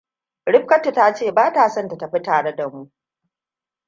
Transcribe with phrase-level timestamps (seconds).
[0.45, 2.91] Rifkatu ta ce ba ta son ta tafi tare da mu.